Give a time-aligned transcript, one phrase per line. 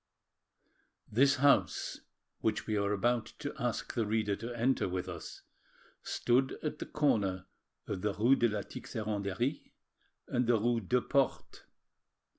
[1.11, 1.99] This house,
[2.39, 5.43] which we are about to ask the reader to enter with us,
[6.01, 7.45] stood at the corner
[7.85, 9.73] of the rue de la Tixeranderie
[10.27, 11.61] and the rue Deux Portes.